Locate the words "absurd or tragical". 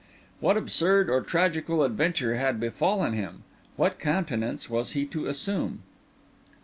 0.57-1.83